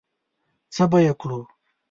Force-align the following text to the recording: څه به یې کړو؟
څه 0.73 0.83
به 0.91 0.97
یې 1.05 1.13
کړو؟ 1.21 1.39